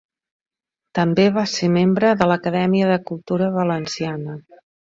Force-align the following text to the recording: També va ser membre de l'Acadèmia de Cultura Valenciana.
També 0.99 1.25
va 1.35 1.43
ser 1.51 1.69
membre 1.75 2.15
de 2.23 2.31
l'Acadèmia 2.31 2.91
de 2.93 2.99
Cultura 3.13 3.55
Valenciana. 3.61 4.39